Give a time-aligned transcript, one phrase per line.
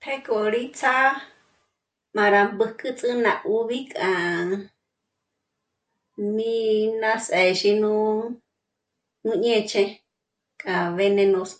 [0.00, 1.10] Pjéko rí ts'â'a
[2.14, 4.08] m'árá mbóküts'ü ná 'ùbi k'a
[6.34, 6.52] mí
[7.00, 7.92] ná sézhi, nú
[9.42, 9.84] ñéch'e
[10.60, 11.58] k'a venenoso